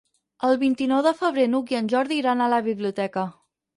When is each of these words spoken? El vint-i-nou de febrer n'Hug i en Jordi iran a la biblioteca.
El 0.47 0.55
vint-i-nou 0.61 1.03
de 1.07 1.11
febrer 1.21 1.45
n'Hug 1.51 1.73
i 1.75 1.79
en 1.81 1.91
Jordi 1.93 2.19
iran 2.23 2.41
a 2.41 2.49
la 2.55 2.63
biblioteca. 2.73 3.29